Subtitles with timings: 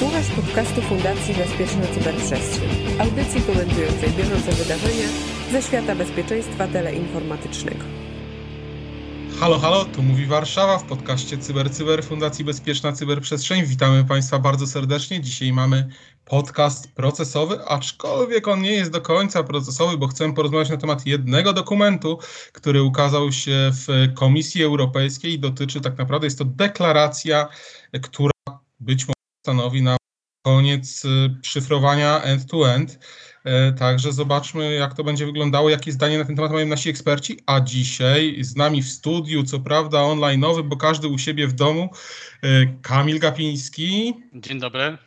[0.00, 2.68] Słuchasz podcastu Fundacji Bezpieczna Cyberprzestrzeń,
[2.98, 5.08] audycji komentującej bieżące wydarzenia
[5.52, 7.84] ze świata bezpieczeństwa teleinformatycznego.
[9.40, 13.64] Halo, halo, tu mówi Warszawa w podcaście CyberCyber Cyber Fundacji Bezpieczna Cyberprzestrzeń.
[13.66, 15.20] Witamy Państwa bardzo serdecznie.
[15.20, 15.88] Dzisiaj mamy
[16.24, 21.52] podcast procesowy, aczkolwiek on nie jest do końca procesowy, bo chcemy porozmawiać na temat jednego
[21.52, 22.18] dokumentu,
[22.52, 27.48] który ukazał się w Komisji Europejskiej i dotyczy tak naprawdę, jest to deklaracja,
[28.02, 28.32] która
[28.80, 29.19] być może
[29.50, 29.96] stanowi na
[30.42, 31.08] koniec y,
[31.42, 32.98] szyfrowania end-to-end.
[33.44, 37.38] E, także zobaczmy, jak to będzie wyglądało, jakie zdanie na ten temat mają nasi eksperci.
[37.46, 41.90] A dzisiaj z nami w studiu, co prawda online'owy, bo każdy u siebie w domu,
[42.42, 44.14] e, Kamil Gapiński.
[44.34, 44.98] Dzień dobry.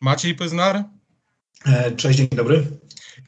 [0.00, 0.84] Maciej Pyznar.
[1.66, 2.66] E, cześć, dzień dobry.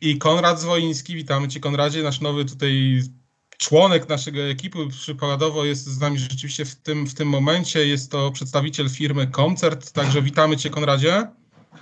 [0.00, 1.16] I Konrad Zwoiński.
[1.16, 3.02] Witamy Cię, Konradzie, nasz nowy tutaj
[3.60, 7.86] członek naszego ekipy przykładowo jest z nami rzeczywiście w tym, w tym momencie.
[7.86, 11.26] Jest to przedstawiciel firmy Koncert, także witamy Cię Konradzie.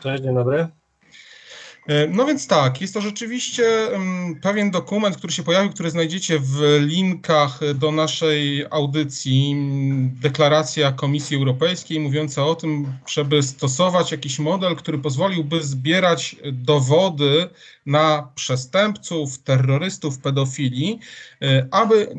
[0.00, 0.68] Cześć, dzień dobry.
[1.88, 3.88] E, no więc tak, jest to rzeczywiście
[4.42, 9.56] pewien dokument, który się pojawił, który znajdziecie w linkach do naszej audycji,
[10.20, 17.48] deklaracja Komisji Europejskiej mówiąca o tym, żeby stosować jakiś model, który pozwoliłby zbierać dowody
[17.86, 21.00] na przestępców, terrorystów, pedofili,
[21.42, 22.14] e, aby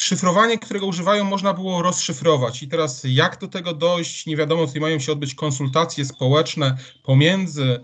[0.00, 2.62] szyfrowanie, którego używają, można było rozszyfrować.
[2.62, 7.80] I teraz jak do tego dojść, nie wiadomo, tutaj mają się odbyć konsultacje społeczne pomiędzy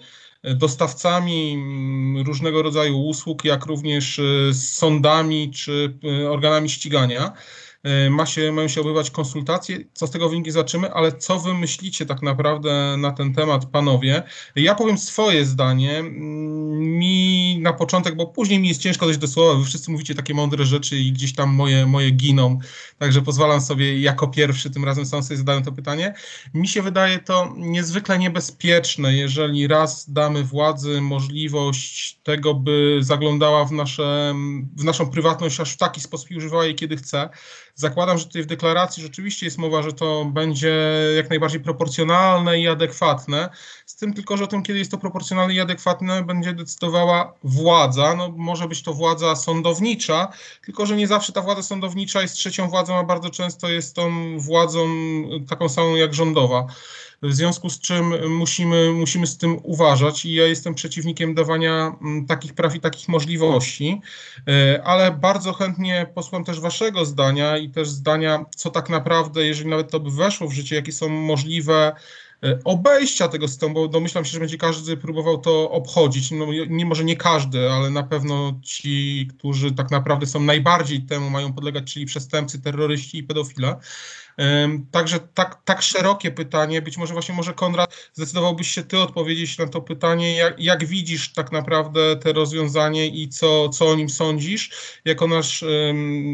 [0.55, 7.33] dostawcami mm, różnego rodzaju usług, jak również y, z sądami czy y, organami ścigania.
[7.83, 11.55] E, ma się, mają się odbywać konsultacje, co z tego wyniknie zobaczymy, ale co wy
[11.55, 14.23] myślicie tak naprawdę na ten temat, panowie?
[14.57, 15.99] Ja powiem swoje zdanie.
[15.99, 20.15] Mm, mi na początek, bo później mi jest ciężko dojść do słowa, wy wszyscy mówicie
[20.15, 22.59] takie mądre rzeczy i gdzieś tam moje, moje giną,
[22.99, 26.15] także pozwalam sobie jako pierwszy, tym razem sam sobie zadaję to pytanie.
[26.55, 33.73] Mi się wydaje to niezwykle niebezpieczne, jeżeli raz damy władzy możliwość tego, by zaglądała w,
[33.73, 34.35] nasze,
[34.77, 37.29] w naszą prywatność aż w taki sposób i używała jej kiedy chce,
[37.79, 40.75] Zakładam, że tutaj w deklaracji rzeczywiście jest mowa, że to będzie
[41.17, 43.49] jak najbardziej proporcjonalne i adekwatne.
[43.87, 48.15] Z tym tylko, że o tym, kiedy jest to proporcjonalne i adekwatne, będzie decydowała władza.
[48.15, 50.29] No, może być to władza sądownicza,
[50.65, 54.39] tylko że nie zawsze ta władza sądownicza jest trzecią władzą, a bardzo często jest tą
[54.39, 54.89] władzą
[55.49, 56.67] taką samą jak rządowa.
[57.23, 62.27] W związku z czym musimy, musimy z tym uważać i ja jestem przeciwnikiem dawania mm,
[62.27, 64.01] takich praw i takich możliwości,
[64.49, 69.71] e, ale bardzo chętnie posłucham też Waszego zdania i też zdania, co tak naprawdę, jeżeli
[69.71, 71.93] nawet to by weszło w życie, jakie są możliwe
[72.45, 76.31] e, obejścia tego systemu, bo domyślam się, że będzie każdy próbował to obchodzić.
[76.31, 81.31] No, nie może nie każdy, ale na pewno ci, którzy tak naprawdę są najbardziej temu
[81.31, 83.77] mają podlegać, czyli przestępcy, terroryści i pedofile.
[84.91, 89.67] Także tak, tak szerokie pytanie, być może właśnie może Konrad zdecydowałbyś się ty odpowiedzieć na
[89.67, 94.71] to pytanie, jak, jak widzisz tak naprawdę te rozwiązanie i co, co o nim sądzisz,
[95.05, 95.65] jako nasz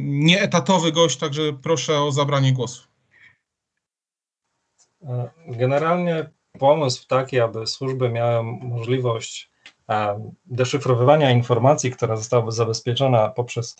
[0.02, 2.82] nieetatowy gość, także proszę o zabranie głosu.
[5.02, 9.50] E, generalnie pomysł taki, aby służby miały możliwość
[10.46, 13.76] deszyfrowywania informacji, która zostałaby zabezpieczona poprzez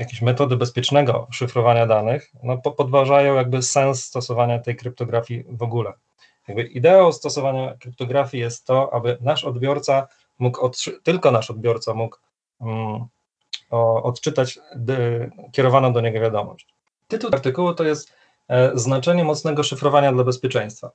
[0.00, 5.92] jakieś metody bezpiecznego szyfrowania danych, no, podważają jakby sens stosowania tej kryptografii w ogóle.
[6.48, 10.70] Jakby ideą stosowania kryptografii jest to, aby nasz odbiorca mógł,
[11.02, 12.16] tylko nasz odbiorca mógł
[12.60, 13.06] um,
[14.02, 16.66] odczytać dy, kierowaną do niego wiadomość.
[17.08, 18.12] Tytuł artykułu to jest
[18.48, 20.90] e, znaczenie mocnego szyfrowania dla bezpieczeństwa.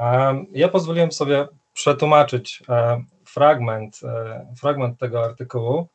[0.00, 5.88] E, ja pozwoliłem sobie przetłumaczyć e, fragment, e, fragment tego artykułu,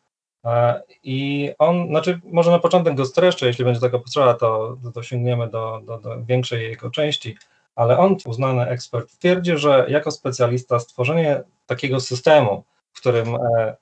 [1.04, 5.50] I on, znaczy, może na początek go streszczę, jeśli będzie taka potrzeba, to, to sięgniemy
[5.50, 7.38] do, do, do większej jego części,
[7.76, 13.76] ale on, uznany ekspert, twierdzi, że jako specjalista stworzenie takiego systemu, w którym e,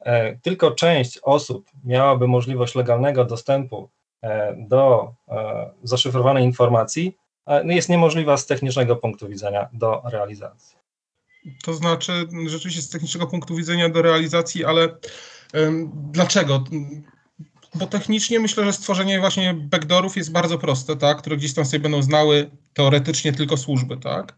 [0.00, 3.88] e, tylko część osób miałaby możliwość legalnego dostępu
[4.22, 7.16] e, do e, zaszyfrowanej informacji,
[7.46, 10.76] e, jest niemożliwa z technicznego punktu widzenia do realizacji.
[11.64, 12.12] To znaczy,
[12.46, 14.88] rzeczywiście z technicznego punktu widzenia do realizacji, ale
[16.12, 16.64] Dlaczego?
[17.74, 21.18] Bo technicznie myślę, że stworzenie właśnie backdoorów jest bardzo proste, tak?
[21.18, 24.36] które gdzieś tam sobie będą znały teoretycznie tylko służby, tak?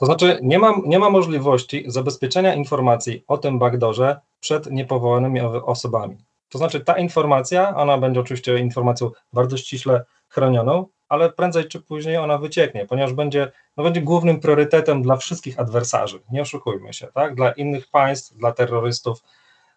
[0.00, 6.16] To znaczy nie ma, nie ma możliwości zabezpieczenia informacji o tym backdoorze przed niepowołanymi osobami.
[6.48, 12.16] To znaczy ta informacja, ona będzie oczywiście informacją bardzo ściśle chronioną, ale prędzej czy później
[12.16, 16.20] ona wycieknie, ponieważ będzie, no będzie głównym priorytetem dla wszystkich adwersarzy.
[16.32, 17.34] Nie oszukujmy się, tak?
[17.34, 19.22] Dla innych państw, dla terrorystów,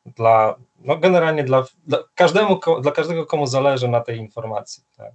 [0.05, 4.83] dla, no generalnie dla, dla, każdemu, dla każdego, komu zależy na tej informacji.
[4.97, 5.11] Tak?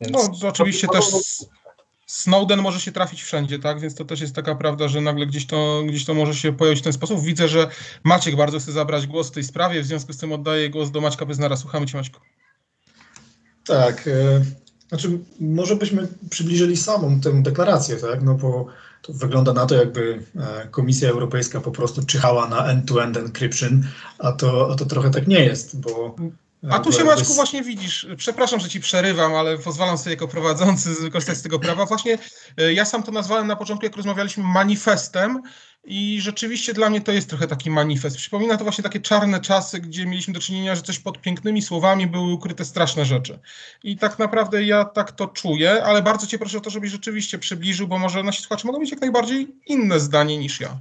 [0.00, 1.04] Więc no, to oczywiście też
[2.06, 3.80] Snowden może się trafić wszędzie, tak?
[3.80, 6.80] Więc to też jest taka prawda, że nagle gdzieś to, gdzieś to może się pojawić
[6.80, 7.20] w ten sposób.
[7.20, 7.68] Widzę, że
[8.04, 11.00] Maciek bardzo chce zabrać głos w tej sprawie, w związku z tym oddaję głos do
[11.00, 11.56] Maćka Beznara.
[11.56, 12.20] Słuchamy Cię, Maćku.
[13.66, 14.08] Tak.
[14.08, 14.44] E,
[14.92, 18.22] znaczy, może byśmy przybliżyli samą tę deklarację, tak?
[18.22, 18.66] No bo
[19.02, 23.82] to wygląda na to, jakby e, Komisja Europejska po prostu czyhała na end-to-end encryption,
[24.18, 26.16] a to, a to trochę tak nie jest, bo
[26.70, 30.94] a tu się Maćku właśnie widzisz, przepraszam, że ci przerywam, ale pozwalam sobie jako prowadzący
[31.08, 31.86] skorzystać z tego prawa.
[31.86, 32.18] Właśnie
[32.56, 35.42] e, ja sam to nazwałem na początku, jak rozmawialiśmy, manifestem
[35.84, 38.16] i rzeczywiście dla mnie to jest trochę taki manifest.
[38.16, 42.06] Przypomina to właśnie takie czarne czasy, gdzie mieliśmy do czynienia, że coś pod pięknymi słowami
[42.06, 43.38] były ukryte straszne rzeczy.
[43.84, 47.38] I tak naprawdę ja tak to czuję, ale bardzo cię proszę o to, żebyś rzeczywiście
[47.38, 50.76] przybliżył, bo może nasi słuchacze mogą mieć jak najbardziej inne zdanie niż ja.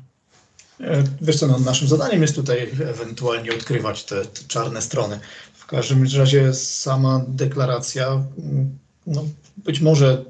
[0.83, 5.19] E, wiesz co, no, naszym zadaniem jest tutaj ewentualnie odkrywać te, te czarne strony
[5.71, 8.23] każdym razie sama deklaracja,
[9.07, 9.25] no
[9.57, 10.25] być może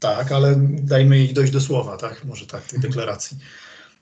[0.00, 2.24] tak, ale dajmy jej dojść do słowa, tak?
[2.24, 3.38] Może tak, tej deklaracji.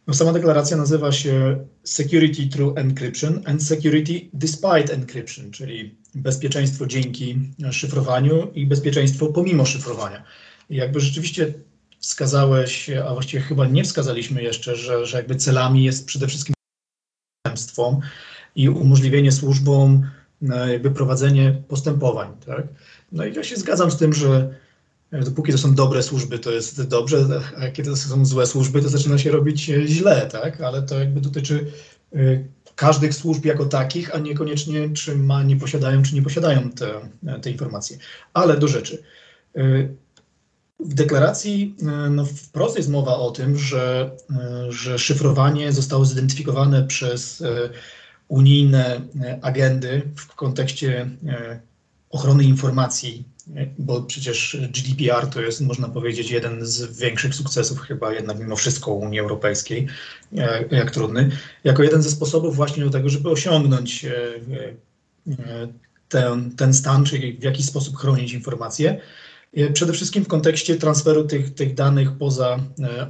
[0.07, 7.39] No, sama deklaracja nazywa się Security Through Encryption and Security Despite Encryption, czyli bezpieczeństwo dzięki
[7.71, 10.25] szyfrowaniu i bezpieczeństwo pomimo szyfrowania.
[10.71, 11.55] I jakby rzeczywiście
[11.99, 16.55] wskazałeś, a właściwie chyba nie wskazaliśmy jeszcze, że, że jakby celami jest przede wszystkim
[17.45, 18.01] przestępstwo
[18.57, 20.07] i umożliwienie służbom
[20.43, 22.37] jakby prowadzenie postępowań.
[22.47, 22.67] Tak?
[23.13, 24.55] No i ja się zgadzam z tym, że
[25.13, 28.89] dopóki to są dobre służby, to jest dobrze, a kiedy to są złe służby, to
[28.89, 30.61] zaczyna się robić źle, tak?
[30.61, 31.67] Ale to jakby dotyczy
[32.75, 36.91] każdych służb jako takich, a niekoniecznie czy ma, nie posiadają, czy nie posiadają te,
[37.43, 37.99] te informacje.
[38.35, 39.03] Ale do rzeczy.
[40.81, 41.77] W deklaracji
[42.11, 44.11] no, wprost jest mowa o tym, że,
[44.69, 47.43] że szyfrowanie zostało zidentyfikowane przez
[48.29, 51.61] unijne e, agendy w kontekście e,
[52.11, 53.25] ochrony informacji,
[53.57, 58.57] e, bo przecież GDPR to jest, można powiedzieć, jeden z większych sukcesów chyba jednak mimo
[58.57, 59.87] wszystko Unii Europejskiej,
[60.71, 61.31] jak trudny,
[61.65, 64.07] jako jeden ze sposobów właśnie do tego, żeby osiągnąć
[66.09, 69.01] ten, ten stan, czyli w jaki sposób chronić informacje.
[69.73, 72.59] Przede wszystkim w kontekście transferu tych, tych danych poza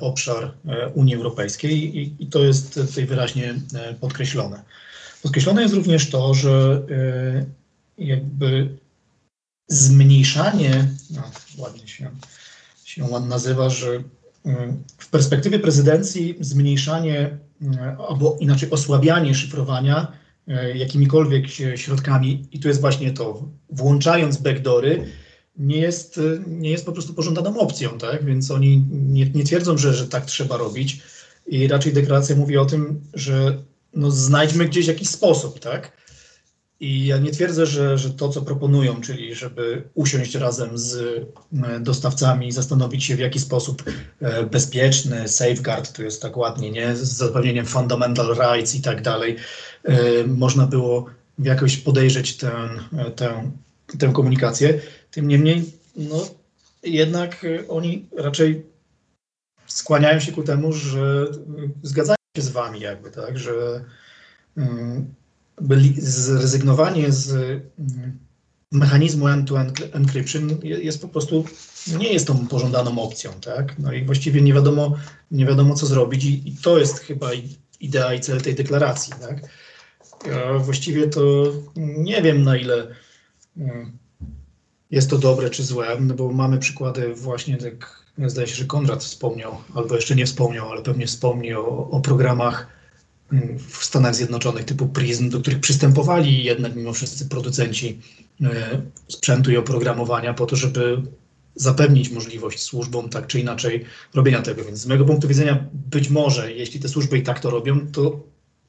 [0.00, 0.54] obszar
[0.94, 3.54] Unii Europejskiej i, i to jest tutaj wyraźnie
[4.00, 4.62] podkreślone.
[5.26, 6.82] Podkreślone jest również to, że
[7.98, 8.78] y, jakby
[9.68, 11.22] zmniejszanie, no,
[11.58, 12.10] ładnie się,
[12.84, 14.02] się nazywa, że y,
[14.98, 17.66] w perspektywie prezydencji zmniejszanie y,
[18.08, 20.12] albo inaczej osłabianie szyfrowania
[20.74, 21.46] jakimikolwiek
[21.76, 25.06] środkami, i tu jest właśnie to, włączając backdory,
[25.56, 28.24] nie jest, nie jest po prostu pożądaną opcją, tak?
[28.24, 31.00] Więc oni nie, nie twierdzą, że, że tak trzeba robić.
[31.46, 33.62] I raczej deklaracja mówi o tym, że
[33.96, 35.96] no znajdźmy gdzieś jakiś sposób, tak?
[36.80, 40.96] I ja nie twierdzę, że, że to, co proponują, czyli żeby usiąść razem z
[41.64, 43.82] e, dostawcami i zastanowić się, w jaki sposób
[44.20, 46.96] e, bezpieczny, safeguard, to jest tak ładnie, nie?
[46.96, 49.36] Z zapewnieniem fundamental rights i tak dalej,
[49.84, 51.06] e, można było
[51.38, 52.52] jakoś podejrzeć tę,
[53.16, 53.50] tę,
[53.98, 54.80] tę komunikację.
[55.10, 56.28] Tym niemniej, no,
[56.82, 58.66] jednak oni raczej
[59.66, 61.26] skłaniają się ku temu, że
[61.82, 63.84] zgadzają z wami jakby, tak, że
[64.56, 65.14] mm,
[65.60, 68.18] byli, zrezygnowanie z mm,
[68.72, 71.44] mechanizmu end-to-end encryption jest po prostu,
[71.98, 74.96] nie jest tą pożądaną opcją, tak, no i właściwie nie wiadomo,
[75.30, 77.30] nie wiadomo co zrobić i, i to jest chyba
[77.80, 79.40] idea i cel tej deklaracji, tak.
[80.26, 82.86] Ja właściwie to nie wiem na ile
[83.56, 83.98] mm,
[84.90, 89.04] jest to dobre czy złe, no bo mamy przykłady właśnie tak Zdaje się, że Konrad
[89.04, 92.66] wspomniał, albo jeszcze nie wspomniał, ale pewnie wspomni o, o programach
[93.32, 98.00] mm, w Stanach Zjednoczonych typu PRISM, do których przystępowali jednak mimo wszyscy producenci
[98.42, 101.02] e, sprzętu i oprogramowania po to, żeby
[101.54, 104.64] zapewnić możliwość służbom tak czy inaczej robienia tego.
[104.64, 108.20] Więc z mojego punktu widzenia być może, jeśli te służby i tak to robią, to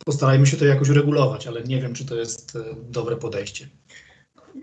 [0.06, 3.70] postarajmy się to jakoś uregulować, ale nie wiem, czy to jest e, dobre podejście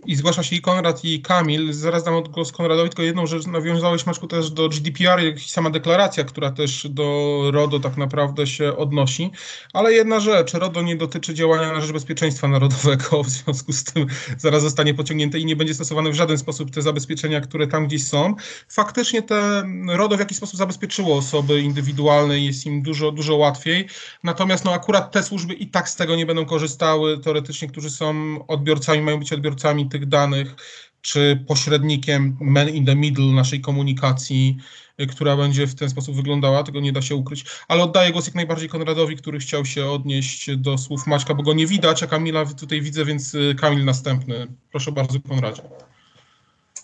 [0.06, 1.72] i zgłasza się i Konrad, i Kamil.
[1.72, 6.24] Zaraz dam głos Konradowi, tylko jedną rzecz nawiązałeś, Maczku, też do GDPR, jak sama deklaracja,
[6.24, 9.30] która też do RODO tak naprawdę się odnosi.
[9.72, 14.06] Ale jedna rzecz, RODO nie dotyczy działania na rzecz bezpieczeństwa narodowego, w związku z tym
[14.38, 18.06] zaraz zostanie pociągnięte i nie będzie stosowane w żaden sposób te zabezpieczenia, które tam gdzieś
[18.06, 18.34] są.
[18.68, 23.88] Faktycznie te RODO w jakiś sposób zabezpieczyło osoby indywidualne i jest im dużo, dużo łatwiej.
[24.22, 28.14] Natomiast no akurat te służby i tak z tego nie będą korzystały, teoretycznie, którzy są
[28.46, 30.56] odbiorcami, mają być odbiorcami tych danych,
[31.00, 34.56] czy pośrednikiem man in the middle naszej komunikacji,
[35.00, 37.44] y, która będzie w ten sposób wyglądała, tego nie da się ukryć.
[37.68, 41.52] Ale oddaję głos jak najbardziej Konradowi, który chciał się odnieść do słów Maćka, bo go
[41.52, 44.46] nie widać, a Kamila tutaj widzę, więc y, Kamil następny.
[44.70, 45.62] Proszę bardzo, Konradzie.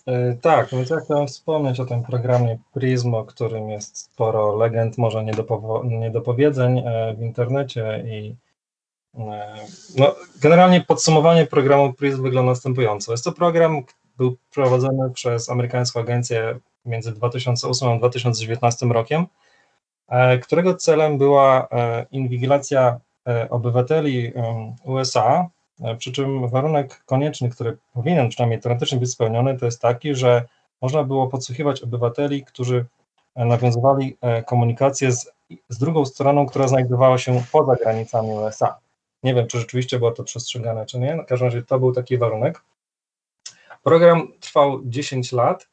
[0.05, 4.97] E, tak, więc ja chciałem wspomnieć o tym programie Prism, o którym jest sporo legend,
[4.97, 5.25] może
[5.83, 8.35] niedopowiedzeń e, w internecie i
[9.97, 13.11] no, generalnie podsumowanie programu Prism wygląda następująco.
[13.11, 13.81] Jest to program,
[14.17, 19.25] był prowadzony przez amerykańską agencję między 2008 a 2019 rokiem,
[20.41, 21.67] którego celem była
[22.11, 22.99] inwigilacja
[23.49, 24.33] obywateli
[24.83, 25.49] USA
[25.81, 30.43] E, przy czym warunek konieczny, który powinien przynajmniej teoretycznie być spełniony, to jest taki, że
[30.81, 32.85] można było podsłuchiwać obywateli, którzy
[33.35, 35.31] e, nawiązywali e, komunikację z,
[35.69, 38.77] z drugą stroną, która znajdowała się poza granicami USA.
[39.23, 41.23] Nie wiem, czy rzeczywiście było to przestrzegane, czy nie.
[41.23, 42.63] W każdym razie to był taki warunek.
[43.83, 45.67] Program trwał 10 lat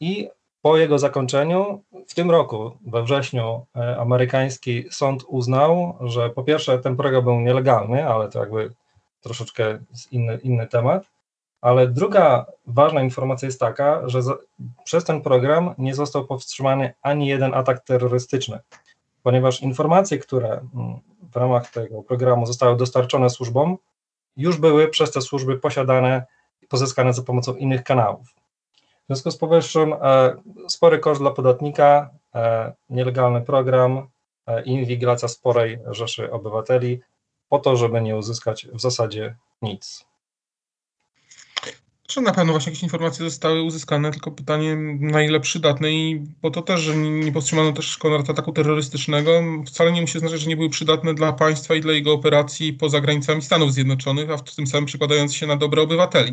[0.00, 0.28] i
[0.62, 3.66] po jego zakończeniu w tym roku, we wrześniu,
[3.98, 8.72] amerykański sąd uznał, że po pierwsze ten program był nielegalny, ale to jakby
[9.20, 9.78] troszeczkę
[10.10, 11.10] inny, inny temat.
[11.60, 14.34] Ale druga ważna informacja jest taka, że za,
[14.84, 18.58] przez ten program nie został powstrzymany ani jeden atak terrorystyczny,
[19.22, 20.98] ponieważ informacje, które mm,
[21.32, 23.78] w ramach tego programu zostały dostarczone służbom,
[24.36, 26.26] już były przez te służby posiadane
[26.62, 28.28] i pozyskane za pomocą innych kanałów.
[28.28, 30.36] W związku z powyższym e,
[30.68, 34.08] spory koszt dla podatnika, e, nielegalny program
[34.46, 37.00] e, inwigilacja sporej rzeszy obywateli
[37.48, 40.07] po to, żeby nie uzyskać w zasadzie nic.
[42.10, 46.50] Czy na pewno właśnie jakieś informacje zostały uzyskane, tylko pytanie na ile przydatne i bo
[46.50, 50.68] to też, że nie powstrzymano też kontrataku terrorystycznego, wcale nie musi znaczyć, że nie były
[50.70, 54.86] przydatne dla państwa i dla jego operacji poza granicami Stanów Zjednoczonych, a w tym samym
[54.86, 56.32] przekładając się na dobre obywateli.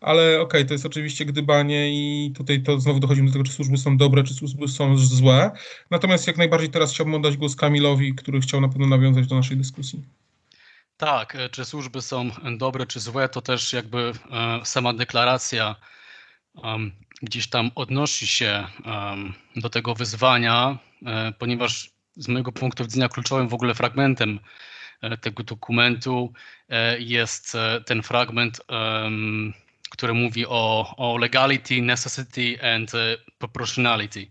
[0.00, 3.52] Ale okej, okay, to jest oczywiście gdybanie i tutaj to znowu dochodzimy do tego, czy
[3.52, 5.50] służby są dobre, czy służby są złe.
[5.90, 9.56] Natomiast jak najbardziej teraz chciałbym oddać głos Kamilowi, który chciał na pewno nawiązać do naszej
[9.56, 10.25] dyskusji.
[10.96, 15.76] Tak, e, czy służby są dobre czy złe, to też jakby e, sama deklaracja
[17.22, 18.66] gdzieś tam odnosi się
[19.56, 24.40] do tego wyzwania, e, ponieważ z mojego punktu widzenia kluczowym w ogóle fragmentem
[25.20, 26.32] tego dokumentu
[26.98, 28.60] jest ten fragment,
[29.90, 32.92] który mówi o, o legality, necessity and
[33.38, 34.30] proportionality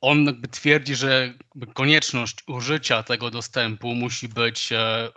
[0.00, 1.34] on twierdzi, że
[1.74, 5.08] konieczność użycia tego dostępu musi być e,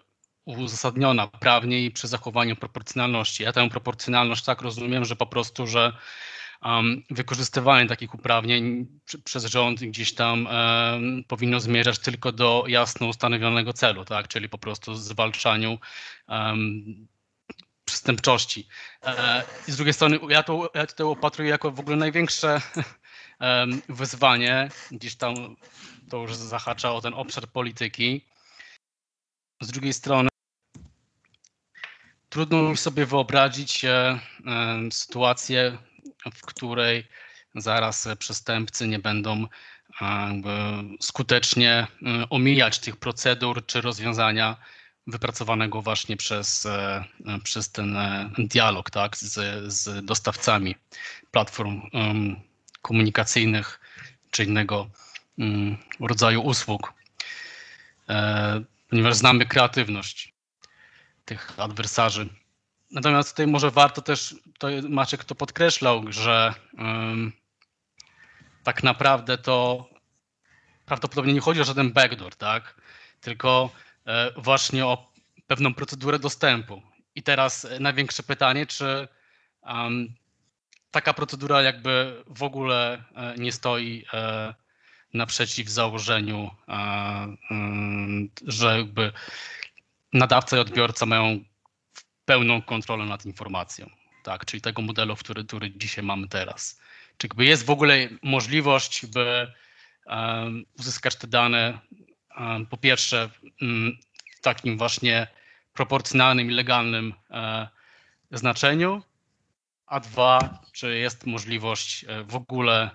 [0.46, 3.44] uzasadniona prawnie i przy zachowaniu proporcjonalności.
[3.44, 5.94] Ja tę proporcjonalność tak rozumiem, że po prostu, że
[6.64, 8.88] um, wykorzystywanie takich uprawnień
[9.24, 14.28] przez rząd gdzieś tam um, powinno zmierzać tylko do jasno ustanowionego celu, tak?
[14.28, 15.78] czyli po prostu zwalczaniu
[16.28, 17.08] um,
[17.86, 18.68] przestępczości.
[19.06, 22.62] E, z drugiej strony ja to, ja to opatruję jako w ogóle największe
[23.90, 25.56] wyzwanie, gdzieś tam
[26.10, 28.26] to już zahacza o ten obszar polityki.
[29.62, 30.30] Z drugiej strony
[32.30, 33.86] trudno mi sobie wyobrazić
[34.92, 35.78] sytuację,
[36.34, 37.08] w której
[37.56, 39.48] zaraz przestępcy nie będą
[41.02, 41.88] skutecznie
[42.30, 44.58] omijać tych procedur czy rozwiązania
[45.08, 47.04] wypracowanego właśnie przez, e,
[47.44, 50.76] przez ten e, dialog tak, z, z dostawcami
[51.32, 51.82] platform
[52.84, 53.80] komunikacyjnych
[54.32, 54.90] czy innego
[55.40, 56.94] mm, rodzaju usług,
[58.10, 60.34] e, ponieważ znamy kreatywność
[61.26, 62.30] tych adwersarzy.
[62.92, 66.54] Natomiast tutaj może warto też, to Maciek to podkreślał, że
[68.64, 69.90] tak naprawdę to
[70.86, 72.82] prawdopodobnie nie chodzi o żaden backdoor, tak?
[73.22, 73.70] Tylko
[74.06, 75.12] e, właśnie o
[75.48, 76.82] pewną procedurę dostępu.
[77.16, 79.08] I teraz największe pytanie, czy
[79.62, 80.14] um,
[80.94, 84.54] taka procedura jakby w ogóle e, nie stoi e,
[85.14, 87.36] naprzeciw założeniu, e,
[88.48, 89.12] że jakby
[90.14, 91.40] nadawca i odbiorca mają
[92.26, 93.90] pełną kontrolę nad informacją,
[94.24, 96.82] tak, czyli tego modelu, który, który dzisiaj mamy teraz.
[97.18, 99.52] Czy jakby jest w ogóle możliwość, by
[100.80, 101.80] uzyskać te dane
[102.70, 103.30] po pierwsze
[103.62, 103.98] mm,
[104.38, 105.28] w takim właśnie
[105.74, 107.14] proporcjonalnym i legalnym
[108.32, 109.04] znaczeniu,
[109.86, 112.90] a dwa, czy jest możliwość e, w ogóle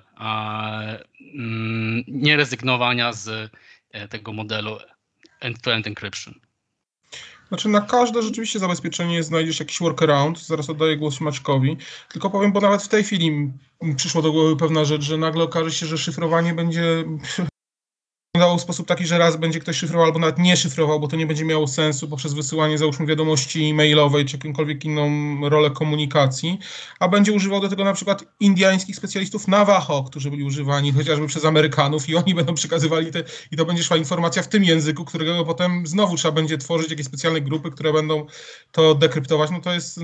[1.35, 3.53] mm, nierezygnowania z
[3.91, 4.79] e, tego modelu
[5.41, 6.35] end-to-end encryption?
[7.49, 11.77] Znaczy na każde rzeczywiście zabezpieczenie znajdziesz jakiś workaround, zaraz oddaję głos Maćkowi,
[12.09, 13.53] tylko powiem, bo nawet w tej chwili
[13.97, 17.05] przyszło do głowy pewna rzecz, że nagle okaże się, że szyfrowanie będzie
[18.35, 21.17] wyglądało w sposób taki, że raz będzie ktoś szyfrował albo nawet nie szyfrował, bo to
[21.17, 25.09] nie będzie miało sensu poprzez wysyłanie załóżmy wiadomości mailowej czy jakąkolwiek inną
[25.49, 26.59] rolę komunikacji,
[27.01, 31.45] a będzie używał do tego na przykład indiańskich specjalistów Navajo, którzy byli używani chociażby przez
[31.45, 35.45] Amerykanów i oni będą przekazywali te, i to będzie szła informacja w tym języku, którego
[35.45, 38.27] potem znowu trzeba będzie tworzyć jakieś specjalne grupy, które będą
[38.73, 39.51] to dekryptować.
[39.51, 40.01] No to jest,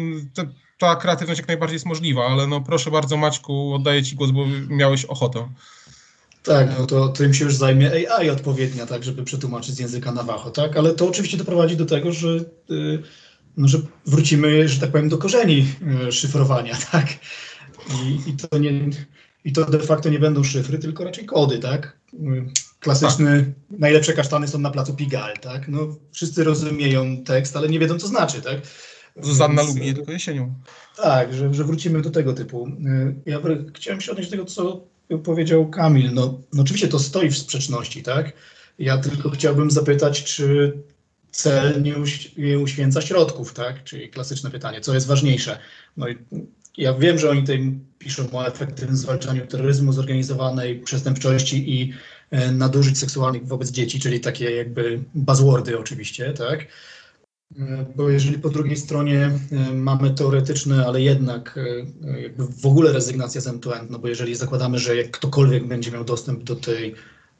[0.79, 4.45] ta kreatywność jak najbardziej jest możliwa, ale no proszę bardzo Maćku, oddaję Ci głos, bo
[4.69, 5.49] miałeś ochotę.
[6.45, 10.51] Tak, no to tym się już zajmie AI odpowiednia, tak, żeby przetłumaczyć z języka Navajo,
[10.51, 12.29] tak, ale to oczywiście doprowadzi do tego, że,
[12.71, 13.03] y,
[13.57, 15.67] no, że wrócimy, że tak powiem, do korzeni
[16.09, 17.07] y, szyfrowania, tak,
[18.05, 18.91] i, i, to nie,
[19.45, 22.47] i to de facto nie będą szyfry, tylko raczej kody, tak, y,
[22.81, 23.81] klasyczny, tak.
[23.81, 28.07] najlepsze kasztany są na placu Pigalle, tak, no wszyscy rozumieją tekst, ale nie wiedzą, co
[28.07, 28.61] znaczy, tak.
[29.23, 30.55] Zuzanna Więc, lubi je tylko jesienią.
[30.97, 32.69] Tak, że, że wrócimy do tego typu.
[33.27, 33.41] Ja
[33.75, 34.94] chciałem się odnieść do tego, co
[35.25, 38.33] powiedział Kamil, no, no oczywiście to stoi w sprzeczności, tak?
[38.79, 40.79] Ja tylko chciałbym zapytać, czy
[41.31, 43.85] cel nie, uś nie uświęca środków, tak?
[43.85, 45.59] Czyli klasyczne pytanie, co jest ważniejsze?
[45.97, 46.17] No i
[46.77, 51.93] ja wiem, że oni tutaj piszą o efektywnym zwalczaniu terroryzmu, zorganizowanej przestępczości i
[52.31, 56.67] e, nadużyć seksualnych wobec dzieci, czyli takie jakby buzzwordy oczywiście, tak?
[57.97, 63.47] Bo jeżeli po drugiej stronie e, mamy teoretyczne, ale jednak e, w ogóle rezygnację z
[63.47, 66.95] end-to-end, no bo jeżeli zakładamy, że jak ktokolwiek będzie miał dostęp do tej,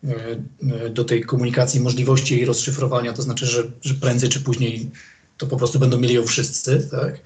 [0.05, 4.91] e, do tej komunikacji, możliwości jej rozszyfrowania, to znaczy, że, że prędzej czy później
[5.37, 7.21] to po prostu będą mieli ją wszyscy, tak?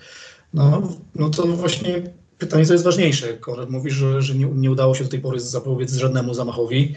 [0.54, 2.02] No, no to właśnie
[2.38, 3.34] pytanie, co jest ważniejsze.
[3.34, 6.94] Konrad mówi, że, że nie, nie udało się do tej pory zapobiec żadnemu zamachowi.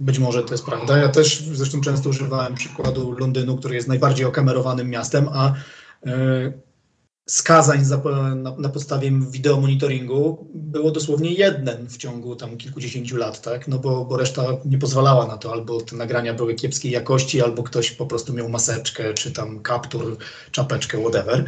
[0.00, 0.98] Być może to jest prawda.
[0.98, 5.54] Ja też zresztą często używałem przykładu Londynu, który jest najbardziej okamerowanym miastem, a
[6.06, 6.52] y,
[7.26, 8.02] skazań za,
[8.36, 13.68] na, na, podstawie wideomonitoringu było dosłownie jeden w ciągu tam kilkudziesięciu lat, tak?
[13.68, 17.62] No bo, bo reszta nie pozwalała na to, albo te nagrania były kiepskiej jakości, albo
[17.62, 20.16] ktoś po prostu miał maseczkę, czy tam kaptur,
[20.50, 21.44] czapeczkę, whatever.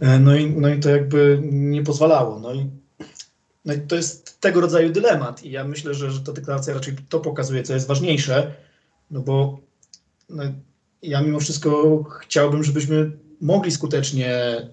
[0.00, 2.38] E, no i, no i to jakby nie pozwalało.
[2.38, 2.70] No i
[3.64, 5.44] no i to jest tego rodzaju dylemat.
[5.44, 8.54] I ja myślę, że, że ta deklaracja raczej to pokazuje, co jest ważniejsze,
[9.10, 9.58] no bo
[10.28, 10.42] no,
[11.02, 14.70] ja mimo wszystko chciałbym, żebyśmy mogli skutecznie e,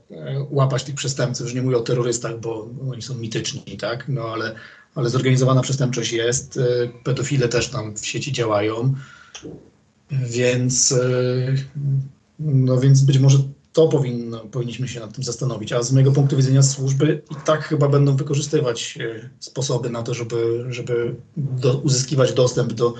[0.49, 4.55] łapać tych przestępców, że nie mówię o terrorystach, bo oni są mityczni, tak, no ale,
[4.95, 6.61] ale zorganizowana przestępczość jest, e,
[7.03, 8.93] pedofile też tam w sieci działają,
[10.11, 11.55] więc e,
[12.39, 13.37] no więc być może
[13.79, 15.73] to powinno, powinniśmy się nad tym zastanowić.
[15.73, 20.13] A z mojego punktu widzenia służby i tak chyba będą wykorzystywać e, sposoby na to,
[20.13, 22.93] żeby, żeby do, uzyskiwać dostęp do,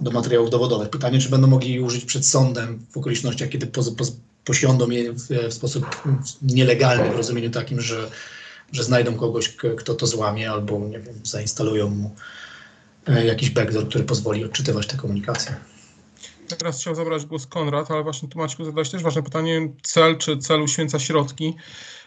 [0.00, 0.88] do materiałów dowodowych.
[0.88, 4.04] Pytanie, czy będą mogli użyć przed sądem w okolicznościach, kiedy po, po,
[4.44, 5.86] posiądą je w, w, sposób
[6.42, 8.10] nielegalny, w rozumieniu takim, że,
[8.72, 12.14] że znajdą kogoś, kto to złamie, albo nie wiem, zainstalują mu
[13.06, 15.56] e, jakiś backdoor, który pozwoli odczytywać te komunikacje.
[16.48, 20.38] Teraz chciał zabrać głos Konrad, ale właśnie tu Maćku zadałeś też ważne pytanie, cel czy
[20.38, 21.54] cel uświęca środki.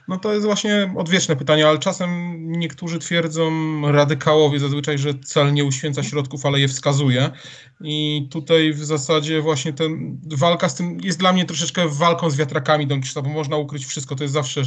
[0.07, 3.51] No to jest właśnie odwieczne pytanie, ale czasem niektórzy twierdzą,
[3.91, 7.29] radykałowie zazwyczaj, że cel nie uświęca środków, ale je wskazuje.
[7.83, 12.35] I tutaj w zasadzie właśnie ten walka z tym jest dla mnie troszeczkę walką z
[12.35, 14.61] wiatrakami Don Quixota, bo można ukryć wszystko, to jest zawsze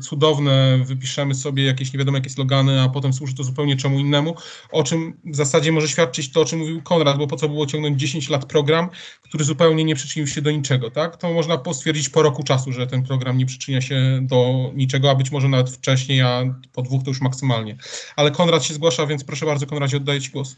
[0.00, 4.34] cudowne, wypiszemy sobie jakieś nie wiadomo jakie slogany, a potem służy to zupełnie czemu innemu,
[4.72, 7.66] o czym w zasadzie może świadczyć to, o czym mówił Konrad, bo po co było
[7.66, 8.88] ciągnąć 10 lat program,
[9.22, 11.16] który zupełnie nie przyczynił się do niczego, tak?
[11.16, 15.14] To można stwierdzić po roku czasu, że ten program nie przyczynia się do niczego, a
[15.14, 17.76] być może nawet wcześniej, a po dwóch to już maksymalnie.
[18.16, 20.56] Ale Konrad się zgłasza, więc proszę bardzo Konradzie, oddaję Ci głos.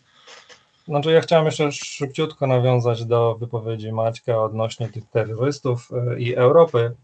[0.88, 6.94] Znaczy ja chciałem jeszcze szybciutko nawiązać do wypowiedzi Maćka odnośnie tych terrorystów e, i Europy,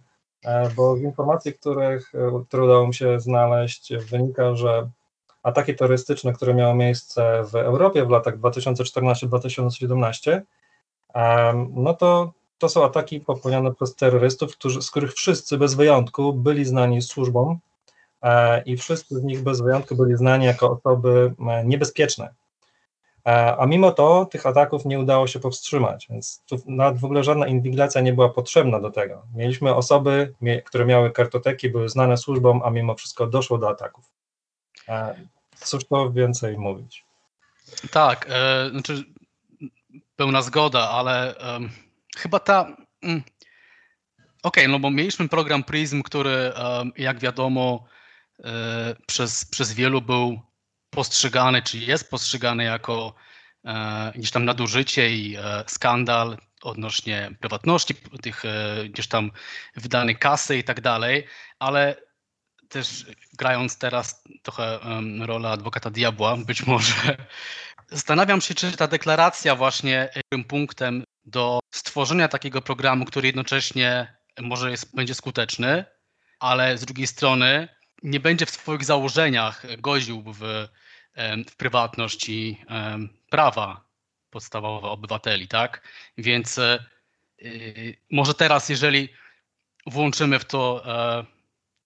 [0.45, 4.91] e, bo z informacji, których, e, które udało mi się znaleźć, wynika, że
[5.43, 10.41] ataki terrorystyczne, które miały miejsce w Europie w latach 2014-2017,
[11.75, 16.65] no to to są ataki popełniane przez terrorystów, którzy, z których wszyscy bez wyjątku byli
[16.65, 17.59] znani służbom
[18.67, 22.35] i wszyscy z nich bez wyjątku byli znani jako osoby niebezpieczne
[23.59, 27.47] a mimo to tych ataków nie udało się powstrzymać, więc tu nawet w ogóle żadna
[27.47, 29.27] inwigilacja nie była potrzebna do tego.
[29.35, 34.05] Mieliśmy osoby, które miały kartoteki, były znane służbom, a mimo wszystko doszło do ataków.
[34.89, 35.15] E,
[35.57, 37.05] cóż to więcej mówić?
[37.91, 39.05] Tak, e, znaczy
[40.17, 41.61] pełna zgoda, ale e,
[42.17, 42.77] chyba ta.
[43.03, 43.23] Mm,
[44.43, 46.53] Okej, okay, no bo mieliśmy program Prism, który,
[46.97, 47.85] jak wiadomo,
[48.45, 50.41] e, przez, przez wielu był
[50.95, 53.15] postrzegany, czy jest postrzegany jako
[53.65, 59.31] e, gdzieś tam nadużycie i e, skandal odnośnie prywatności, tych e, gdzieś tam
[59.77, 61.27] wydanych kasy i tak dalej,
[61.59, 61.97] ale
[62.69, 64.79] też grając teraz trochę
[65.21, 66.95] rolę adwokata diabła, być może
[67.91, 74.71] zastanawiam się, czy ta deklaracja właśnie tym punktem do stworzenia takiego programu, który jednocześnie może
[74.71, 75.85] jest, będzie skuteczny,
[76.41, 77.69] ale z drugiej strony
[78.03, 80.69] nie będzie w swoich założeniach godził w,
[81.51, 82.65] w prywatność i
[83.31, 83.85] prawa
[84.31, 85.83] podstawowe obywateli, tak?
[86.19, 86.61] Więc
[87.39, 89.09] yy, może teraz, jeżeli
[89.87, 90.85] włączymy w to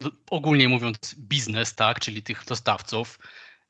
[0.02, 3.18] yy, ogólnie mówiąc biznes, tak, czyli tych dostawców,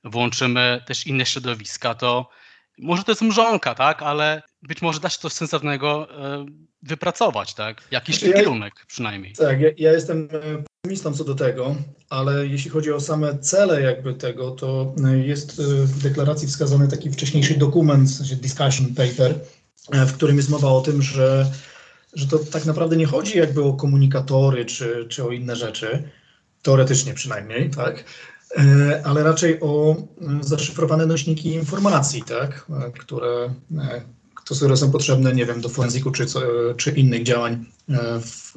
[0.05, 2.31] włączymy też inne środowiska, to
[2.79, 6.47] może to jest mrzonka, tak, ale być może da się coś sensownego e,
[6.83, 7.83] wypracować, tak?
[7.91, 9.33] Jakiś znaczy, kierunek ja, przynajmniej.
[9.33, 10.29] Tak, ja, ja jestem
[10.87, 11.77] e, optymistą co do tego,
[12.11, 17.11] ale jeśli chodzi o same cele jakby tego, to e, jest w deklaracji wskazany taki
[17.11, 19.41] wcześniejszy dokument, discussion paper,
[19.93, 21.51] w którym jest mowa o tym, że,
[22.15, 26.03] że to tak naprawdę nie chodzi jakby o komunikatory czy, czy o inne rzeczy,
[26.63, 28.05] teoretycznie przynajmniej, tak?
[29.05, 29.97] ale raczej o
[30.41, 32.67] zaszyfrowane nośniki informacji, tak?
[32.99, 33.51] które
[34.47, 36.27] które są potrzebne, nie wiem, do forenzyku czy,
[36.77, 38.55] czy innych działań e, w,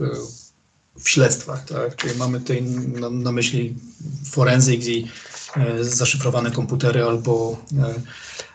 [1.00, 1.96] w śledztwach, tak?
[1.96, 3.76] Czyli mamy tutaj na, na myśli
[4.32, 5.08] forenzyk i
[5.58, 7.94] e, zaszyfrowane komputery albo, e,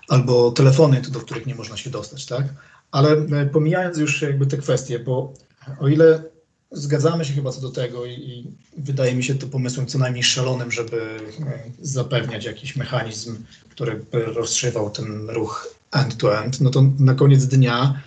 [0.09, 2.45] albo telefony, do których nie można się dostać, tak?
[2.91, 5.35] Ale e, pomijając już jakby te kwestie, bo
[5.81, 6.25] o ile
[6.73, 10.25] zgadzamy się chyba co do tego i, i wydaje mi się to pomysłem co najmniej
[10.25, 13.37] szalonym, żeby e, zapewniać jakiś mechanizm,
[13.71, 18.01] który by rozszywał ten ruch end-to-end, no to na koniec dnia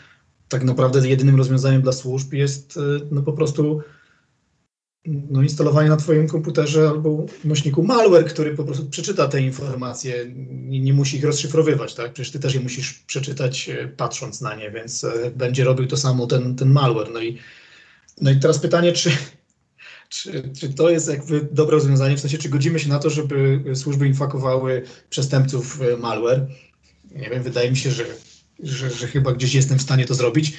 [0.50, 2.80] tak naprawdę jedynym rozwiązaniem dla służb jest y,
[3.12, 3.82] no po prostu
[5.08, 10.80] no, instalowanie na Twoim komputerze albo nośniku malware, który po prostu przeczyta te informacje, nie,
[10.80, 12.14] nie musi ich rozszyfrowywać, tak?
[12.14, 15.98] Przecież Ty też je musisz przeczytać y, patrząc na nie, więc y, będzie robił to
[15.98, 17.12] samo ten, ten malware.
[17.14, 17.38] No i,
[18.22, 19.10] no i teraz pytanie, czy,
[20.10, 23.64] czy, czy to jest jakby dobre rozwiązanie, w sensie czy godzimy się na to, żeby
[23.76, 26.48] służby infakowały przestępców malware,
[27.16, 28.06] nie wiem, wydaje mi się, że,
[28.64, 30.54] że, że chyba gdzieś jestem w stanie to zrobić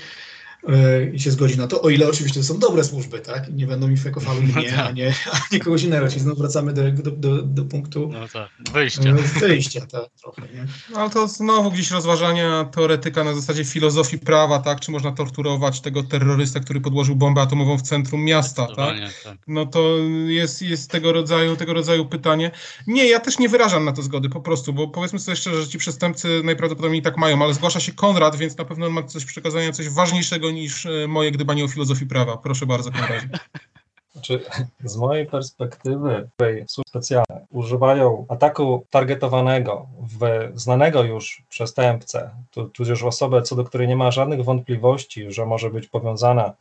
[1.13, 3.49] i się zgodzi na to, o ile oczywiście to są dobre służby, tak?
[3.49, 4.87] I nie będą mi fekowały mnie, no tak.
[4.87, 6.09] a, nie, a nie kogoś innego.
[6.09, 8.49] Czyli znowu wracamy do, do, do, do punktu no tak.
[8.73, 9.13] wyjścia.
[9.41, 10.67] Wyjścia, tak, trochę, nie?
[10.93, 14.81] No, ale to znowu gdzieś rozważania teoretyka na zasadzie filozofii prawa, tak?
[14.81, 18.97] Czy można torturować tego terrorysta, który podłożył bombę atomową w centrum miasta, tak?
[19.25, 19.37] tak?
[19.47, 22.51] No to jest, jest tego rodzaju, tego rodzaju pytanie.
[22.87, 25.69] Nie, ja też nie wyrażam na to zgody po prostu, bo powiedzmy sobie szczerze, że
[25.69, 29.25] ci przestępcy najprawdopodobniej tak mają, ale zgłasza się Konrad, więc na pewno on ma coś
[29.25, 32.37] przekazania, coś ważniejszego niż e, moje gdybanie o filozofii prawa.
[32.37, 33.29] Proszę bardzo, Konradzie.
[34.13, 34.45] Znaczy,
[34.85, 36.29] z mojej perspektywy,
[36.67, 42.31] służby specjalne używają ataku targetowanego w znanego już przestępcę,
[42.73, 46.53] tudzież osobę, co do której nie ma żadnych wątpliwości, że może być powiązana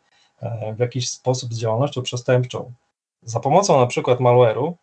[0.41, 2.71] e, w jakiś sposób z działalnością przestępczą,
[3.23, 4.73] za pomocą na przykład malware'u,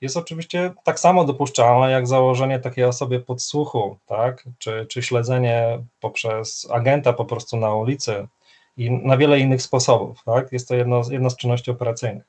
[0.00, 4.44] jest oczywiście tak samo dopuszczalne jak założenie takiej osobie podsłuchu, tak?
[4.58, 8.26] czy, czy śledzenie poprzez agenta po prostu na ulicy,
[8.76, 10.24] i na wiele innych sposobów.
[10.24, 10.52] Tak?
[10.52, 12.24] Jest to jedno, jedno z czynności operacyjnych.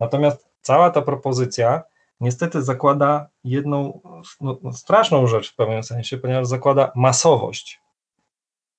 [0.00, 1.82] Natomiast cała ta propozycja
[2.20, 4.00] niestety zakłada jedną
[4.40, 7.80] no, no, straszną rzecz w pewnym sensie, ponieważ zakłada masowość.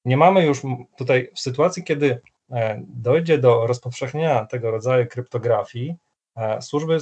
[0.06, 0.62] Nie mamy już
[0.98, 5.96] tutaj w sytuacji, kiedy e, dojdzie do rozpowszechnienia tego rodzaju kryptografii,
[6.36, 6.98] e, służby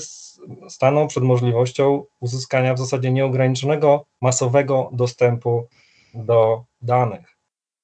[0.69, 5.67] staną przed możliwością uzyskania w zasadzie nieograniczonego masowego dostępu
[6.13, 7.37] do danych.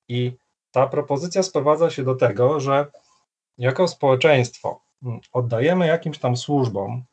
[0.08, 0.32] I
[0.72, 2.86] ta propozycja sprowadza się do tego, że
[3.58, 7.04] jako społeczeństwo mm, oddajemy jakimś tam służbom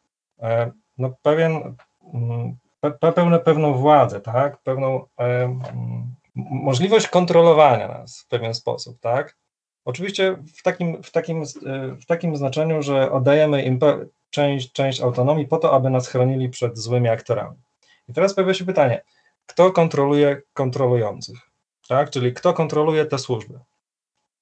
[0.43, 1.77] e, no, pewien,
[2.15, 3.13] mm, pe,
[3.45, 4.57] pewną władzę, tak?
[4.57, 9.01] pewną e, mm, możliwość kontrolowania nas w pewien sposób.
[9.01, 9.37] Tak?
[9.85, 11.45] Oczywiście w takim, w, takim, e,
[12.01, 13.79] w takim znaczeniu, że oddajemy im
[14.31, 17.57] część, część autonomii po to, aby nas chronili przed złymi aktorami.
[18.09, 19.05] I teraz pojawia się pytanie,
[19.47, 21.48] kto kontroluje kontrolujących?
[21.89, 22.11] Tak?
[22.11, 23.59] czyli kto kontroluje te służby.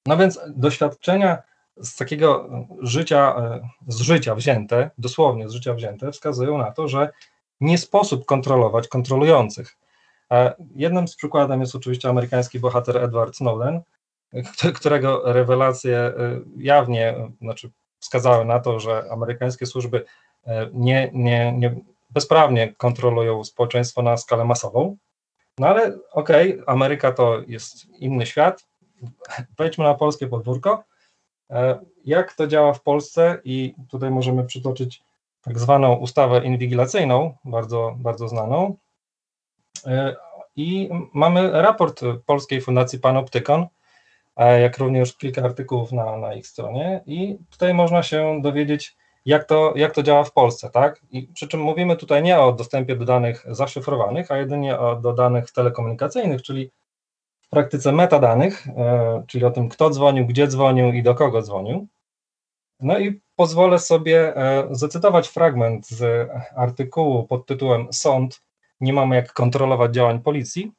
[0.07, 1.43] No więc doświadczenia
[1.77, 2.49] z takiego
[2.81, 7.11] życia, e, z życia wzięte, dosłownie z życia wzięte, wskazują na to, że
[7.61, 9.77] nie sposób kontrolować kontrolujących.
[10.31, 13.81] E, jednym z przykładem jest oczywiście amerykański bohater Edward Snowden,
[14.79, 16.13] którego rewelacje e,
[16.57, 20.05] jawnie znaczy wskazały na to, że amerykańskie służby
[20.73, 21.75] nie, nie, nie
[22.11, 24.97] bezprawnie kontrolują społeczeństwo na skalę masową.
[25.59, 28.67] No ale okej, okay, Ameryka to jest inny świat.
[29.59, 30.85] Wejdźmy na polskie podwórko.
[31.51, 33.39] E, jak to działa w Polsce?
[33.45, 35.03] I tutaj możemy przytoczyć
[35.43, 38.77] tak zwaną ustawę inwigilacyjną, bardzo, bardzo znaną.
[39.87, 40.17] E,
[40.57, 43.67] I mamy raport Polskiej Fundacji Panoptykon,
[44.37, 47.03] jak również kilka artykułów na, na ich stronie.
[47.07, 51.01] I tutaj można się dowiedzieć, jak to, jak to działa w Polsce, tak?
[51.11, 55.13] I przy czym mówimy tutaj nie o dostępie do danych zaszyfrowanych, a jedynie o, do
[55.13, 56.71] danych telekomunikacyjnych, czyli
[57.41, 61.87] w praktyce metadanych, e, czyli o tym, kto dzwonił, gdzie dzwonił i do kogo dzwonił.
[62.81, 68.43] No i pozwolę sobie e, zacytować fragment z artykułu pod tytułem Sąd,
[68.81, 70.73] nie mamy jak kontrolować działań policji.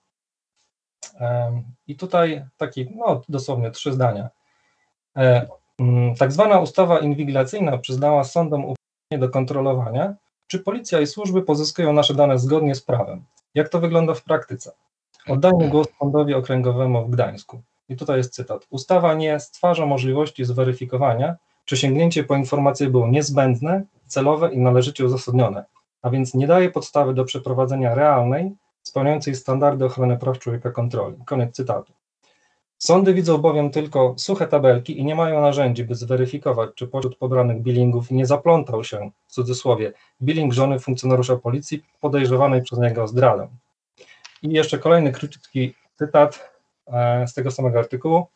[1.19, 4.29] E, I tutaj taki, no dosłownie trzy zdania.
[5.79, 10.15] Mm, tak zwana ustawa inwigilacyjna przyznała sądom uprawnienie do kontrolowania,
[10.47, 13.23] czy policja i służby pozyskują nasze dane zgodnie z prawem.
[13.53, 14.71] Jak to wygląda w praktyce?
[15.27, 17.61] Oddajmy głos Sądowi Okręgowemu w Gdańsku.
[17.89, 18.67] I tutaj jest cytat.
[18.69, 21.35] Ustawa nie stwarza możliwości zweryfikowania,
[21.65, 25.65] czy sięgnięcie po informacje było niezbędne, celowe i należycie uzasadnione,
[26.01, 28.51] a więc nie daje podstawy do przeprowadzenia realnej,
[28.83, 31.17] spełniającej standardy ochrony praw człowieka kontroli.
[31.25, 31.93] Koniec cytatu.
[32.77, 37.61] Sądy widzą bowiem tylko suche tabelki i nie mają narzędzi, by zweryfikować, czy pośród pobranych
[37.61, 43.47] billingów nie zaplątał się, w cudzysłowie, billing żony funkcjonariusza policji podejrzewanej przez niego o zdradę.
[44.43, 46.51] I jeszcze kolejny krótki cytat
[46.87, 48.27] e, z tego samego artykułu.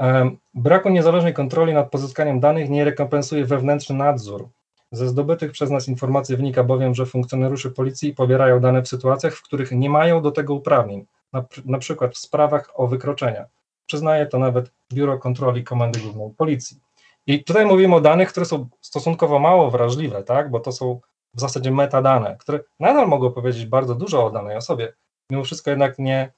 [0.00, 4.48] E, braku niezależnej kontroli nad pozyskaniem danych nie rekompensuje wewnętrzny nadzór.
[4.92, 9.42] Ze zdobytych przez nas informacji wynika bowiem, że funkcjonariusze policji pobierają dane w sytuacjach, w
[9.42, 13.46] których nie mają do tego uprawnień, na, na przykład w sprawach o wykroczenia.
[13.86, 16.80] Przyznaje to nawet Biuro Kontroli Komendy Głównej Policji.
[17.26, 20.50] I tutaj mówimy o danych, które są stosunkowo mało wrażliwe, tak?
[20.50, 21.00] bo to są
[21.34, 24.92] w zasadzie metadane, które nadal mogą powiedzieć bardzo dużo o danej osobie,
[25.30, 26.32] mimo wszystko jednak nie,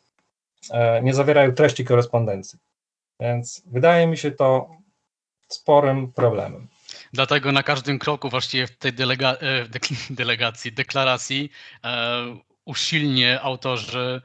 [0.70, 2.58] e, nie zawierają treści korespondencji.
[3.20, 4.70] Więc wydaje mi się to
[5.48, 6.68] sporym problemem.
[7.12, 9.36] Dlatego na każdym kroku właściwie w tej delega e,
[10.10, 11.50] delegacji, deklaracji
[11.84, 14.22] e, usilnie autorzy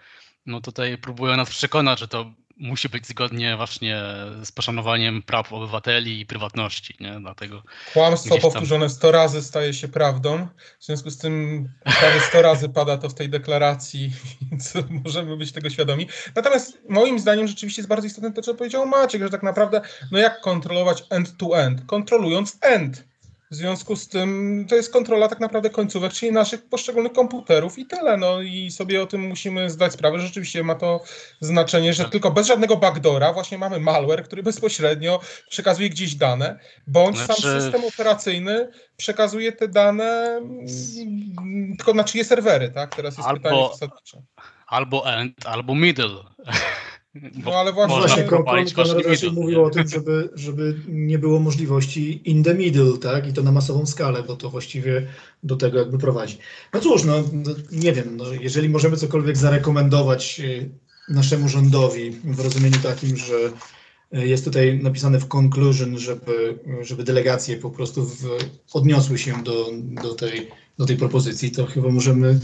[0.49, 2.25] no tutaj próbują nas przekonać, że to
[2.59, 4.01] musi być zgodnie właśnie
[4.43, 7.19] z poszanowaniem praw obywateli i prywatności, nie?
[7.19, 8.41] Dlatego Kłamstwo tam...
[8.41, 10.47] powtórzone 100 razy staje się prawdą,
[10.79, 14.11] w związku z tym prawie 100 razy pada to w tej deklaracji,
[14.51, 14.73] więc
[15.05, 16.07] możemy być tego świadomi.
[16.35, 19.81] Natomiast moim zdaniem rzeczywiście jest bardzo istotne to, co powiedział Maciek, że tak naprawdę,
[20.11, 21.85] no jak kontrolować end-to-end?
[21.85, 23.08] Kontrolując end.
[23.51, 27.85] W związku z tym to jest kontrola tak naprawdę końcówek, czyli naszych poszczególnych komputerów i
[27.85, 28.17] tyle.
[28.17, 30.19] No i sobie o tym musimy zdać sprawę.
[30.19, 31.03] Rzeczywiście ma to
[31.39, 32.11] znaczenie, że tak.
[32.11, 37.41] tylko bez żadnego backdoora właśnie mamy malware, który bezpośrednio przekazuje gdzieś dane, bądź znaczy...
[37.41, 40.41] sam system operacyjny przekazuje te dane
[41.77, 42.95] tylko na czyje serwery, tak?
[42.95, 44.21] Teraz jest albo, pytanie zasadnicze.
[44.67, 46.23] Albo end, albo middle.
[47.15, 52.53] No ale właśnie, właśnie Konrad mówił o tym, żeby, żeby nie było możliwości in the
[52.53, 53.27] middle, tak?
[53.27, 55.07] I to na masową skalę, bo to właściwie
[55.43, 56.37] do tego jakby prowadzi.
[56.73, 60.69] No cóż, no, no nie wiem, no, jeżeli możemy cokolwiek zarekomendować y,
[61.09, 63.35] naszemu rządowi w rozumieniu takim, że
[64.17, 68.25] y, jest tutaj napisane w conclusion, żeby, żeby delegacje po prostu w,
[68.73, 69.71] odniosły się do,
[70.03, 72.39] do, tej, do tej propozycji, to chyba możemy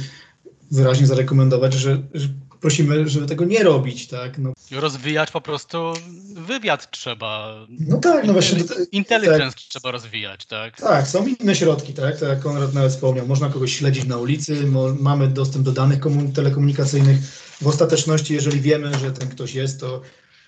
[0.72, 2.28] wyraźnie zarekomendować, że, że
[2.62, 4.38] prosimy, żeby tego nie robić, tak?
[4.38, 4.54] No.
[4.72, 5.94] Rozwijać po prostu
[6.36, 7.56] wywiad trzeba.
[7.70, 8.64] No tak, no właśnie.
[8.92, 9.66] Intelligence tak.
[9.70, 10.78] trzeba rozwijać, tak?
[10.78, 12.20] Tak, są inne środki, tak?
[12.20, 14.68] Tak jak Konrad nawet wspomniał, można kogoś śledzić na ulicy,
[15.00, 16.00] mamy dostęp do danych
[16.34, 17.18] telekomunikacyjnych.
[17.62, 20.02] W ostateczności, jeżeli wiemy, że ten ktoś jest, to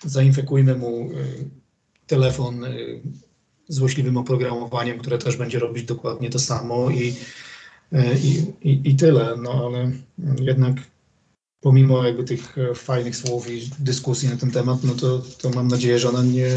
[0.04, 1.50] zainfekujmy mu y,
[2.06, 3.00] telefon y,
[3.68, 7.14] złośliwym oprogramowaniem, które też będzie robić dokładnie to samo i,
[7.92, 9.36] y, i, i, i tyle.
[9.42, 9.92] No ale
[10.40, 10.74] jednak
[11.60, 15.68] pomimo jakby tych e, fajnych słów i dyskusji na ten temat, no to, to mam
[15.68, 16.50] nadzieję, że ona nie,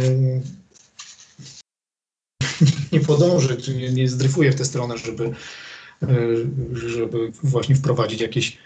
[2.93, 5.33] nie podąży, czy nie, nie zdryfuje w tę stronę, żeby,
[6.03, 6.07] e,
[6.73, 8.57] żeby właśnie wprowadzić jakieś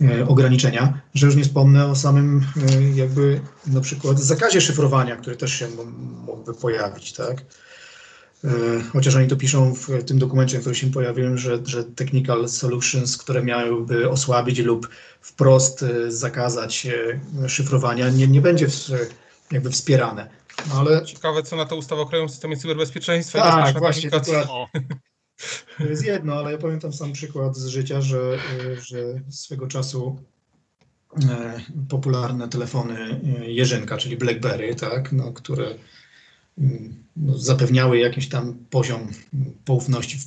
[0.00, 2.44] e, ograniczenia, że już nie wspomnę o samym
[2.94, 5.68] jakby na przykład zakazie szyfrowania, który też się
[6.26, 7.44] mógłby pojawić, tak?
[8.44, 8.48] E,
[8.92, 13.42] chociaż oni to piszą w tym dokumencie, który się pojawił, że, że technical solutions, które
[13.42, 14.88] miałyby osłabić lub
[15.20, 18.66] wprost e, zakazać e, szyfrowania, nie, nie będzie
[19.50, 20.30] jakby wspierane.
[20.68, 21.04] No ale...
[21.04, 23.38] Ciekawe, co na to ustawa o krajowym systemie cyberbezpieczeństwa.
[23.38, 24.10] Tak, właśnie.
[24.10, 28.38] To jest jedno, ale ja pamiętam sam przykład z życia, że,
[28.82, 28.96] że
[29.30, 30.22] swego czasu
[31.88, 35.74] popularne telefony Jerzynka, czyli BlackBerry, tak, no, które
[37.16, 39.08] no, zapewniały jakiś tam poziom
[39.64, 40.18] poufności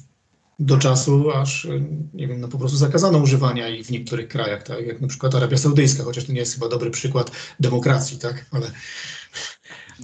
[0.59, 1.67] do czasu, aż
[2.13, 5.35] nie wiem, no po prostu zakazano używania ich w niektórych krajach, tak, jak na przykład
[5.35, 8.71] Arabia Saudyjska, chociaż to nie jest chyba dobry przykład demokracji, tak, ale...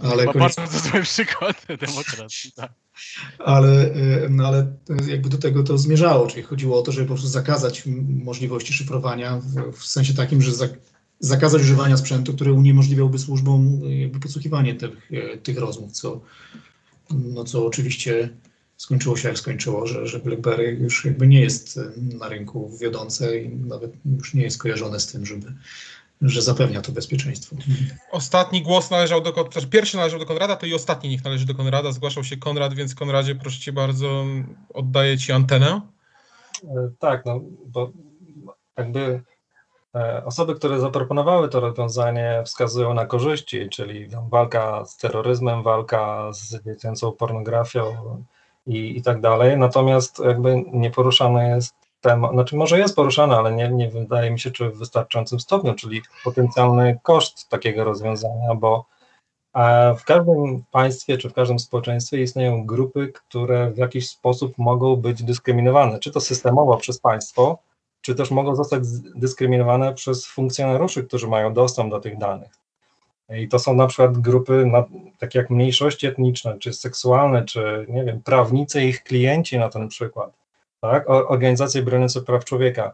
[0.01, 0.55] ale no, koniec...
[0.55, 2.73] Bardzo dobry przykład demokracji, tak.
[3.39, 3.89] Ale,
[4.29, 4.75] no, ale
[5.07, 7.83] jakby do tego to zmierzało, czyli chodziło o to, żeby po prostu zakazać
[8.23, 10.51] możliwości szyfrowania w, w sensie takim, że
[11.21, 15.11] zakazać używania sprzętu, który uniemożliwiałby służbom jakby podsłuchiwanie tych,
[15.43, 16.21] tych rozmów, co,
[17.09, 18.29] no co oczywiście
[18.77, 23.49] skończyło się jak skończyło, że, że BlackBerry już jakby nie jest na rynku wiodące i
[23.49, 25.53] nawet już nie jest kojarzone z tym, żeby,
[26.21, 27.55] że zapewnia to bezpieczeństwo.
[28.11, 31.55] Ostatni głos należał do, znaczy pierwszy należał do Konrada, to i ostatni niech należy do
[31.55, 31.91] Konrada.
[31.91, 34.25] Zgłaszał się Konrad, więc Konradzie, proszę cię bardzo,
[34.73, 35.81] oddaję ci antenę.
[36.99, 37.91] Tak, no bo
[38.77, 39.30] jakby E,
[40.25, 47.11] osoby, które zaproponowały to rozwiązanie, wskazują na korzyści, czyli walka z terroryzmem, walka z dziecięcą
[47.11, 47.83] pornografią
[48.67, 49.57] i, i tak dalej.
[49.57, 54.39] Natomiast jakby nie poruszany jest temat, znaczy może jest poruszany, ale nie, nie wydaje mi
[54.39, 58.85] się, czy w wystarczającym stopniu, czyli potencjalny koszt takiego rozwiązania, bo
[59.55, 64.95] e, w każdym państwie czy w każdym społeczeństwie istnieją grupy, które w jakiś sposób mogą
[64.95, 67.57] być dyskryminowane, czy to systemowo przez państwo,
[68.01, 68.83] czy też mogą zostać
[69.15, 72.51] dyskryminowane przez funkcjonariuszy, którzy mają dostęp do tych danych.
[73.29, 74.83] I to są na przykład grupy na,
[75.17, 80.31] takie jak mniejszości etniczne, czy seksualne, czy nie wiem, prawnicy ich klienci na ten przykład,
[80.81, 81.09] tak?
[81.09, 82.93] Organizacje broniące praw człowieka.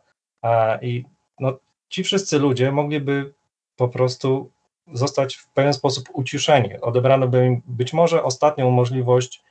[0.81, 1.05] I
[1.39, 1.53] no,
[1.89, 3.33] ci wszyscy ludzie mogliby
[3.75, 4.49] po prostu
[4.93, 6.69] zostać w pewien sposób uciszeni.
[6.81, 9.43] Odebrano by im być może ostatnią możliwość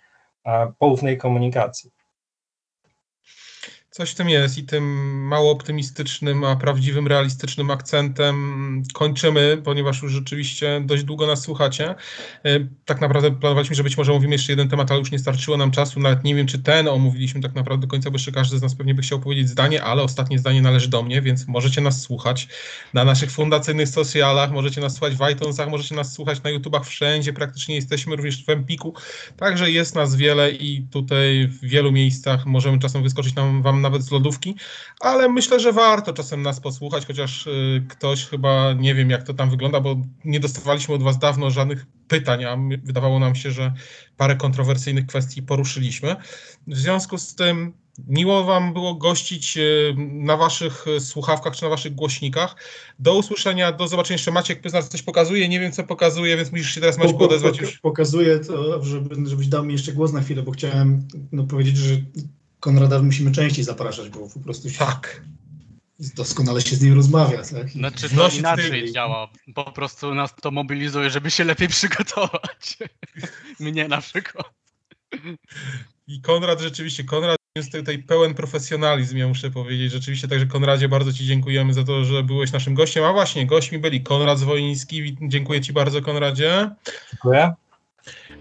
[0.78, 1.90] poufnej komunikacji.
[3.96, 4.84] Coś w tym jest i tym
[5.26, 11.94] mało optymistycznym, a prawdziwym, realistycznym akcentem kończymy, ponieważ już rzeczywiście dość długo nas słuchacie.
[12.44, 15.56] E, tak naprawdę planowaliśmy, że być może omówimy jeszcze jeden temat, ale już nie starczyło
[15.56, 16.00] nam czasu.
[16.00, 18.74] Nawet nie wiem, czy ten omówiliśmy tak naprawdę do końca, bo jeszcze każdy z nas
[18.74, 22.48] pewnie by chciał powiedzieć zdanie, ale ostatnie zdanie należy do mnie, więc możecie nas słuchać
[22.94, 27.32] na naszych fundacyjnych socialach, możecie nas słuchać w iTunesach, możecie nas słuchać na YouTubach, wszędzie
[27.32, 28.94] praktycznie jesteśmy, również w Empiku.
[29.36, 34.02] Także jest nas wiele i tutaj w wielu miejscach możemy czasem wyskoczyć nam wam nawet
[34.02, 34.54] z lodówki,
[35.00, 39.34] ale myślę, że warto czasem nas posłuchać, chociaż y, ktoś chyba nie wiem, jak to
[39.34, 43.72] tam wygląda, bo nie dostawaliśmy od Was dawno żadnych pytań, a wydawało nam się, że
[44.16, 46.16] parę kontrowersyjnych kwestii poruszyliśmy.
[46.66, 47.72] W związku z tym
[48.08, 52.56] Miło Wam było gościć y, na Waszych słuchawkach czy na Waszych głośnikach.
[52.98, 54.14] Do usłyszenia, do zobaczenia.
[54.14, 57.60] Jeszcze Maciek Pyznar coś pokazuje, nie wiem co pokazuje, więc musisz się teraz Maciek odezwać
[57.60, 57.78] już.
[57.78, 61.96] Pokazuję to, żeby, żebyś dał mi jeszcze głos na chwilę, bo chciałem no, powiedzieć, że
[62.60, 65.22] Konrada musimy częściej zapraszać, bo po prostu się, tak.
[66.16, 67.42] doskonale się z nim rozmawia.
[67.42, 67.70] Tak?
[67.70, 69.28] Znaczy to inaczej działa.
[69.54, 72.78] Po prostu nas to mobilizuje, żeby się lepiej przygotować.
[73.60, 74.50] Mnie na przykład.
[76.06, 79.92] I Konrad rzeczywiście, Konrad jest tutaj pełen profesjonalizm, ja muszę powiedzieć.
[79.92, 83.04] Rzeczywiście, także Konradzie bardzo Ci dziękujemy za to, że byłeś naszym gościem.
[83.04, 85.16] A właśnie, gośćmi byli Konrad Zwoliński.
[85.22, 86.70] Dziękuję Ci bardzo, Konradzie.
[87.10, 87.52] Dziękuję.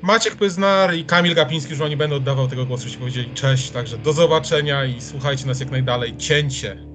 [0.02, 3.98] Maciek Pyznar i Kamil Gapiński, już oni będą oddawał tego głosu, jeśli powiedzieli cześć, także
[3.98, 6.18] do zobaczenia i słuchajcie nas jak najdalej.
[6.18, 6.95] Cięcie.